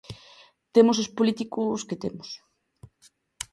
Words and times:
Temos 0.73 0.97
os 1.03 1.09
políticos 1.17 1.85
que 1.87 1.99
temos... 2.03 2.29